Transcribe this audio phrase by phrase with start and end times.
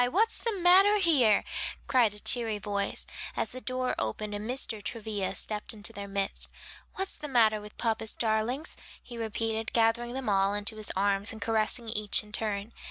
[0.09, 1.43] what's the matter here?"
[1.85, 3.05] cried a cheery voice,
[3.37, 4.81] as the door opened and Mr.
[4.81, 6.49] Travilla stepped into their midst.
[6.95, 11.39] "What's the matter with papa's darlings?" he repeated, gathering them all into his arms, and
[11.39, 12.73] caressing each in turn.